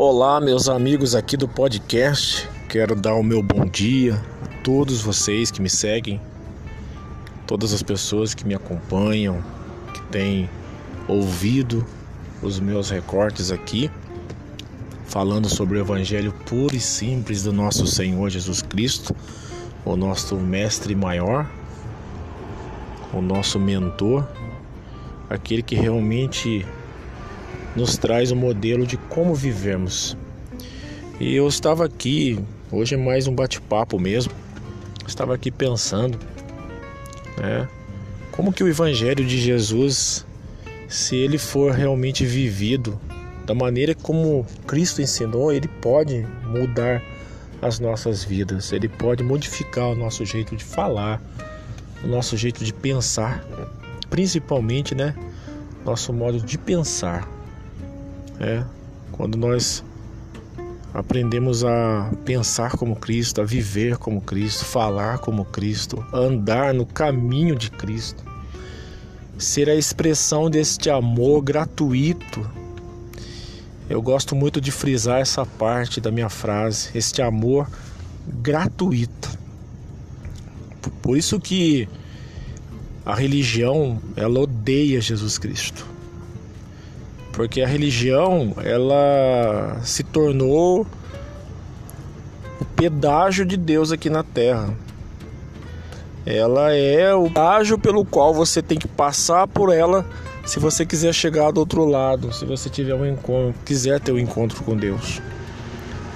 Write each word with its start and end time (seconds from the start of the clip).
Olá, 0.00 0.40
meus 0.40 0.68
amigos 0.68 1.16
aqui 1.16 1.36
do 1.36 1.48
podcast. 1.48 2.48
Quero 2.68 2.94
dar 2.94 3.14
o 3.14 3.22
meu 3.24 3.42
bom 3.42 3.66
dia 3.66 4.14
a 4.44 4.62
todos 4.62 5.00
vocês 5.00 5.50
que 5.50 5.60
me 5.60 5.68
seguem, 5.68 6.20
todas 7.48 7.72
as 7.72 7.82
pessoas 7.82 8.32
que 8.32 8.46
me 8.46 8.54
acompanham, 8.54 9.42
que 9.92 10.00
têm 10.02 10.48
ouvido 11.08 11.84
os 12.40 12.60
meus 12.60 12.90
recortes 12.90 13.50
aqui, 13.50 13.90
falando 15.06 15.48
sobre 15.48 15.78
o 15.78 15.80
Evangelho 15.80 16.32
puro 16.46 16.76
e 16.76 16.80
simples 16.80 17.42
do 17.42 17.52
nosso 17.52 17.84
Senhor 17.84 18.30
Jesus 18.30 18.62
Cristo, 18.62 19.16
o 19.84 19.96
nosso 19.96 20.36
Mestre 20.36 20.94
maior, 20.94 21.44
o 23.12 23.20
nosso 23.20 23.58
mentor, 23.58 24.24
aquele 25.28 25.60
que 25.60 25.74
realmente 25.74 26.64
nos 27.78 27.96
traz 27.96 28.32
um 28.32 28.36
modelo 28.36 28.84
de 28.84 28.96
como 28.96 29.32
vivemos. 29.32 30.16
E 31.20 31.32
eu 31.32 31.46
estava 31.46 31.84
aqui, 31.84 32.36
hoje 32.72 32.96
é 32.96 32.98
mais 32.98 33.28
um 33.28 33.34
bate-papo 33.34 34.00
mesmo, 34.00 34.32
estava 35.06 35.32
aqui 35.32 35.48
pensando, 35.48 36.18
né, 37.36 37.68
como 38.32 38.52
que 38.52 38.64
o 38.64 38.68
Evangelho 38.68 39.24
de 39.24 39.38
Jesus, 39.38 40.26
se 40.88 41.14
ele 41.14 41.38
for 41.38 41.70
realmente 41.70 42.26
vivido 42.26 42.98
da 43.46 43.54
maneira 43.54 43.94
como 43.94 44.44
Cristo 44.66 45.00
ensinou, 45.00 45.52
ele 45.52 45.68
pode 45.68 46.26
mudar 46.46 47.00
as 47.62 47.78
nossas 47.78 48.24
vidas, 48.24 48.72
ele 48.72 48.88
pode 48.88 49.22
modificar 49.22 49.86
o 49.86 49.94
nosso 49.94 50.24
jeito 50.24 50.56
de 50.56 50.64
falar, 50.64 51.22
o 52.02 52.08
nosso 52.08 52.36
jeito 52.36 52.64
de 52.64 52.72
pensar, 52.72 53.44
principalmente, 54.10 54.96
né, 54.96 55.14
nosso 55.84 56.12
modo 56.12 56.40
de 56.40 56.58
pensar. 56.58 57.37
É, 58.40 58.62
quando 59.10 59.36
nós 59.36 59.82
aprendemos 60.94 61.64
a 61.64 62.12
pensar 62.24 62.72
como 62.72 62.94
Cristo, 62.96 63.40
a 63.40 63.44
viver 63.44 63.96
como 63.98 64.20
Cristo, 64.20 64.64
falar 64.64 65.18
como 65.18 65.44
Cristo, 65.44 66.04
andar 66.12 66.72
no 66.72 66.86
caminho 66.86 67.56
de 67.56 67.70
Cristo, 67.70 68.22
ser 69.36 69.68
a 69.68 69.74
expressão 69.74 70.48
deste 70.48 70.88
amor 70.88 71.42
gratuito. 71.42 72.48
Eu 73.90 74.00
gosto 74.00 74.36
muito 74.36 74.60
de 74.60 74.70
frisar 74.70 75.20
essa 75.20 75.44
parte 75.44 76.00
da 76.00 76.10
minha 76.10 76.28
frase, 76.28 76.90
este 76.94 77.22
amor 77.22 77.68
gratuito. 78.26 79.36
Por 81.02 81.16
isso 81.16 81.40
que 81.40 81.88
a 83.04 83.14
religião, 83.14 84.00
ela 84.14 84.40
odeia 84.40 85.00
Jesus 85.00 85.38
Cristo 85.38 85.97
porque 87.38 87.62
a 87.62 87.68
religião 87.68 88.52
ela 88.64 89.80
se 89.84 90.02
tornou 90.02 90.84
o 92.60 92.64
pedágio 92.74 93.46
de 93.46 93.56
Deus 93.56 93.92
aqui 93.92 94.10
na 94.10 94.24
Terra. 94.24 94.74
Ela 96.26 96.74
é 96.74 97.14
o 97.14 97.28
pedágio 97.28 97.78
pelo 97.78 98.04
qual 98.04 98.34
você 98.34 98.60
tem 98.60 98.76
que 98.76 98.88
passar 98.88 99.46
por 99.46 99.72
ela 99.72 100.04
se 100.44 100.58
você 100.58 100.84
quiser 100.84 101.14
chegar 101.14 101.52
do 101.52 101.60
outro 101.60 101.84
lado, 101.84 102.32
se 102.32 102.44
você 102.44 102.68
tiver 102.68 102.94
um 102.94 103.06
encontro, 103.06 103.54
quiser 103.64 104.00
ter 104.00 104.10
um 104.10 104.18
encontro 104.18 104.64
com 104.64 104.76
Deus. 104.76 105.22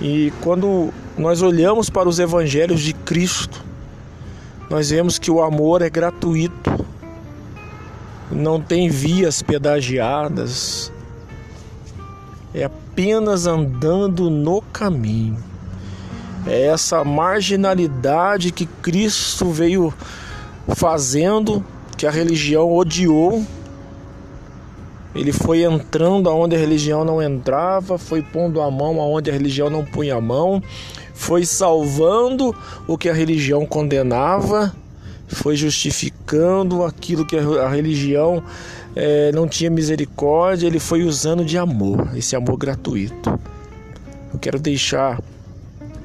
E 0.00 0.32
quando 0.40 0.92
nós 1.16 1.40
olhamos 1.40 1.88
para 1.88 2.08
os 2.08 2.18
evangelhos 2.18 2.80
de 2.80 2.94
Cristo, 2.94 3.64
nós 4.68 4.90
vemos 4.90 5.20
que 5.20 5.30
o 5.30 5.40
amor 5.40 5.82
é 5.82 5.88
gratuito. 5.88 6.84
Não 8.28 8.60
tem 8.60 8.88
vias 8.88 9.40
pedagiadas, 9.40 10.90
é 12.54 12.64
apenas 12.64 13.46
andando 13.46 14.28
no 14.28 14.60
caminho. 14.60 15.36
É 16.46 16.66
essa 16.66 17.04
marginalidade 17.04 18.50
que 18.50 18.66
Cristo 18.66 19.50
veio 19.50 19.94
fazendo, 20.74 21.64
que 21.96 22.06
a 22.06 22.10
religião 22.10 22.72
odiou. 22.74 23.44
Ele 25.14 25.32
foi 25.32 25.62
entrando 25.62 26.28
aonde 26.28 26.56
a 26.56 26.58
religião 26.58 27.04
não 27.04 27.22
entrava, 27.22 27.98
foi 27.98 28.22
pondo 28.22 28.60
a 28.60 28.70
mão 28.70 29.00
aonde 29.00 29.30
a 29.30 29.32
religião 29.32 29.68
não 29.68 29.84
punha 29.84 30.16
a 30.16 30.20
mão, 30.20 30.62
foi 31.14 31.44
salvando 31.44 32.54
o 32.88 32.96
que 32.96 33.08
a 33.08 33.14
religião 33.14 33.66
condenava, 33.66 34.74
foi 35.28 35.56
justificando 35.56 36.84
aquilo 36.84 37.24
que 37.24 37.36
a 37.36 37.68
religião 37.68 38.42
é, 38.94 39.32
não 39.32 39.48
tinha 39.48 39.70
misericórdia, 39.70 40.66
ele 40.66 40.78
foi 40.78 41.02
usando 41.02 41.44
de 41.44 41.56
amor, 41.56 42.16
esse 42.16 42.36
amor 42.36 42.56
gratuito. 42.56 43.38
Eu 44.32 44.38
quero 44.38 44.58
deixar 44.58 45.20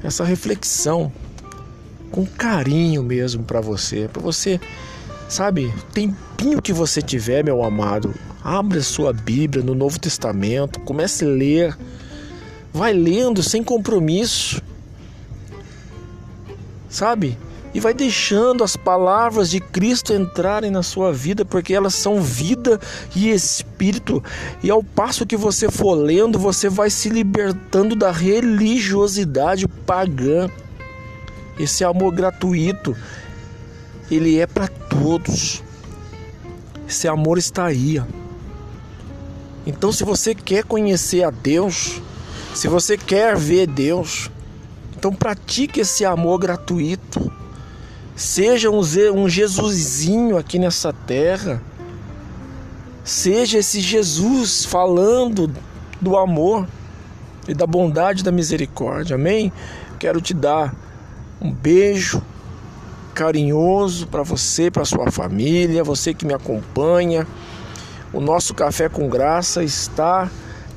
essa 0.02 0.24
reflexão 0.24 1.12
com 2.10 2.24
carinho 2.24 3.02
mesmo 3.02 3.44
para 3.44 3.60
você, 3.60 4.08
para 4.10 4.22
você, 4.22 4.60
sabe, 5.28 5.72
tempinho 5.92 6.62
que 6.62 6.72
você 6.72 7.02
tiver, 7.02 7.44
meu 7.44 7.62
amado, 7.62 8.14
abra 8.42 8.82
sua 8.82 9.12
Bíblia 9.12 9.62
no 9.62 9.74
Novo 9.74 9.98
Testamento, 9.98 10.80
comece 10.80 11.24
a 11.24 11.28
ler, 11.28 11.76
vai 12.72 12.92
lendo 12.92 13.42
sem 13.42 13.62
compromisso, 13.62 14.62
sabe? 16.88 17.36
E 17.74 17.80
vai 17.80 17.92
deixando 17.92 18.64
as 18.64 18.76
palavras 18.76 19.50
de 19.50 19.60
Cristo 19.60 20.12
entrarem 20.12 20.70
na 20.70 20.82
sua 20.82 21.12
vida, 21.12 21.44
porque 21.44 21.74
elas 21.74 21.94
são 21.94 22.20
vida 22.20 22.80
e 23.14 23.30
espírito. 23.30 24.22
E 24.62 24.70
ao 24.70 24.82
passo 24.82 25.26
que 25.26 25.36
você 25.36 25.70
for 25.70 25.94
lendo, 25.94 26.38
você 26.38 26.68
vai 26.68 26.90
se 26.90 27.08
libertando 27.08 27.94
da 27.94 28.10
religiosidade 28.10 29.68
pagã. 29.68 30.50
Esse 31.58 31.84
amor 31.84 32.12
gratuito, 32.12 32.96
ele 34.10 34.38
é 34.38 34.46
para 34.46 34.68
todos. 34.68 35.62
Esse 36.88 37.06
amor 37.06 37.36
está 37.36 37.66
aí. 37.66 38.02
Então, 39.66 39.92
se 39.92 40.04
você 40.04 40.34
quer 40.34 40.64
conhecer 40.64 41.22
a 41.22 41.30
Deus, 41.30 42.00
se 42.54 42.66
você 42.68 42.96
quer 42.96 43.36
ver 43.36 43.66
Deus, 43.66 44.30
então 44.96 45.12
pratique 45.12 45.80
esse 45.80 46.04
amor 46.04 46.38
gratuito. 46.38 47.30
Seja 48.18 48.68
um 48.68 49.28
Jesusinho 49.28 50.36
aqui 50.36 50.58
nessa 50.58 50.92
terra. 50.92 51.62
Seja 53.04 53.58
esse 53.58 53.80
Jesus 53.80 54.64
falando 54.64 55.48
do 56.00 56.16
amor 56.16 56.66
e 57.46 57.54
da 57.54 57.64
bondade 57.64 58.22
e 58.22 58.24
da 58.24 58.32
misericórdia. 58.32 59.14
Amém? 59.14 59.52
Quero 60.00 60.20
te 60.20 60.34
dar 60.34 60.74
um 61.40 61.52
beijo 61.52 62.20
carinhoso 63.14 64.08
para 64.08 64.24
você, 64.24 64.68
para 64.68 64.84
sua 64.84 65.12
família, 65.12 65.84
você 65.84 66.12
que 66.12 66.26
me 66.26 66.34
acompanha. 66.34 67.24
O 68.12 68.20
nosso 68.20 68.52
café 68.52 68.88
com 68.88 69.08
graça 69.08 69.62
está 69.62 70.28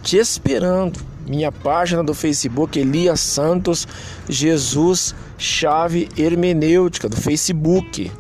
te 0.04 0.16
esperando 0.16 1.00
minha 1.28 1.52
página 1.52 2.04
do 2.04 2.14
Facebook 2.14 2.80
Elias 2.80 3.20
Santos 3.20 3.88
Jesus 4.28 5.16
Chave 5.38 6.10
Hermenêutica 6.18 7.10
do 7.10 7.16
Facebook. 7.16 8.12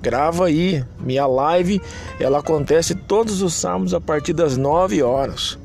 Grava 0.00 0.46
aí, 0.46 0.84
minha 0.98 1.26
live, 1.26 1.80
ela 2.18 2.40
acontece 2.40 2.94
todos 2.94 3.40
os 3.40 3.54
sábados 3.54 3.94
a 3.94 4.00
partir 4.00 4.32
das 4.32 4.56
9 4.56 5.02
horas. 5.02 5.58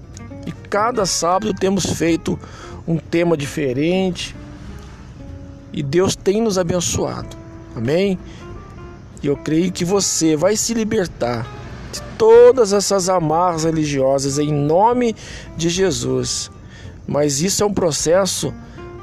E 0.45 0.51
cada 0.69 1.05
sábado 1.05 1.53
temos 1.53 1.85
feito 1.85 2.39
um 2.87 2.97
tema 2.97 3.35
diferente. 3.35 4.35
E 5.73 5.81
Deus 5.81 6.15
tem 6.15 6.41
nos 6.41 6.57
abençoado. 6.57 7.35
Amém? 7.75 8.17
E 9.21 9.27
eu 9.27 9.35
creio 9.35 9.71
que 9.71 9.83
você 9.83 10.35
vai 10.35 10.55
se 10.55 10.73
libertar 10.73 11.45
de 11.91 12.01
todas 12.17 12.73
essas 12.73 13.09
amarras 13.09 13.63
religiosas 13.63 14.37
em 14.37 14.53
nome 14.53 15.15
de 15.55 15.69
Jesus. 15.69 16.51
Mas 17.07 17.41
isso 17.41 17.63
é 17.63 17.65
um 17.65 17.73
processo 17.73 18.53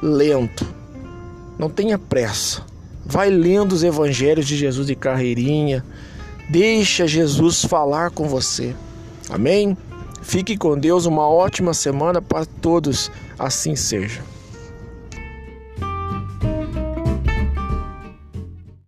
lento. 0.02 0.66
Não 1.58 1.70
tenha 1.70 1.98
pressa. 1.98 2.62
Vai 3.04 3.30
lendo 3.30 3.72
os 3.72 3.82
evangelhos 3.82 4.46
de 4.46 4.56
Jesus 4.56 4.86
de 4.86 4.94
carreirinha. 4.94 5.84
Deixa 6.48 7.06
Jesus 7.06 7.64
falar 7.64 8.10
com 8.10 8.28
você. 8.28 8.74
Amém? 9.30 9.76
Fique 10.22 10.56
com 10.56 10.78
Deus, 10.78 11.06
uma 11.06 11.28
ótima 11.28 11.72
semana 11.72 12.20
para 12.20 12.44
todos. 12.44 13.10
Assim 13.38 13.74
seja. 13.76 14.20